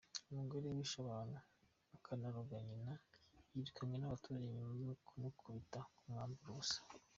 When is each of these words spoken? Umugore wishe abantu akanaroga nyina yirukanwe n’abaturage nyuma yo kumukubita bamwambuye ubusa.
Umugore 0.31 0.67
wishe 0.75 0.97
abantu 1.05 1.37
akanaroga 1.95 2.55
nyina 2.67 2.93
yirukanwe 3.53 3.95
n’abaturage 3.97 4.45
nyuma 4.53 4.73
yo 4.83 4.91
kumukubita 5.05 5.79
bamwambuye 5.93 6.49
ubusa. 6.51 6.79